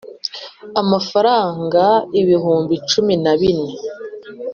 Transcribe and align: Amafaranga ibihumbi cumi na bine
Amafaranga 0.81 1.83
ibihumbi 2.21 2.75
cumi 2.89 3.13
na 3.23 3.33
bine 3.39 3.71